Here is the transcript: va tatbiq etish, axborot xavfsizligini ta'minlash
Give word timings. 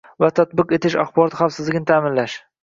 va 0.23 0.27
tatbiq 0.37 0.73
etish, 0.77 0.95
axborot 1.03 1.37
xavfsizligini 1.43 1.89
ta'minlash 1.93 2.41